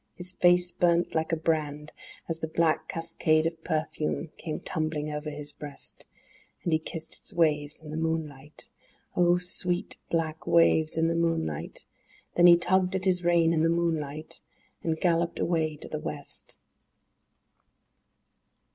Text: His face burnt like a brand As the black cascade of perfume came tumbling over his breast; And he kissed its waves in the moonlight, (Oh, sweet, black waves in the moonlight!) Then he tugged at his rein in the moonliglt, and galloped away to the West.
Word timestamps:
His 0.15 0.31
face 0.31 0.71
burnt 0.71 1.13
like 1.13 1.31
a 1.31 1.35
brand 1.35 1.91
As 2.27 2.39
the 2.39 2.47
black 2.47 2.87
cascade 2.87 3.45
of 3.45 3.63
perfume 3.63 4.31
came 4.35 4.59
tumbling 4.59 5.11
over 5.11 5.29
his 5.29 5.51
breast; 5.53 6.07
And 6.63 6.73
he 6.73 6.79
kissed 6.79 7.19
its 7.19 7.31
waves 7.31 7.83
in 7.83 7.91
the 7.91 7.97
moonlight, 7.97 8.67
(Oh, 9.15 9.37
sweet, 9.37 9.97
black 10.09 10.47
waves 10.47 10.97
in 10.97 11.07
the 11.07 11.13
moonlight!) 11.13 11.85
Then 12.33 12.47
he 12.47 12.57
tugged 12.57 12.95
at 12.95 13.05
his 13.05 13.23
rein 13.23 13.53
in 13.53 13.61
the 13.61 13.69
moonliglt, 13.69 14.41
and 14.83 14.99
galloped 14.99 15.37
away 15.37 15.75
to 15.75 15.87
the 15.87 15.99
West. 15.99 16.57